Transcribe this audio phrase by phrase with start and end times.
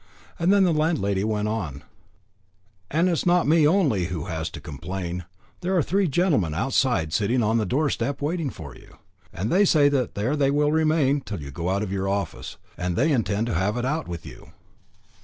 [0.39, 1.83] Then the landlady went on:
[2.89, 5.25] "And it's not me only as has to complain.
[5.59, 8.97] There are three gentlemen outside, sitting on the doorstep, awaiting of you.
[9.31, 12.57] And they say that there they will remain, till you go out to your office.
[12.79, 14.53] And they intend to have it out with you."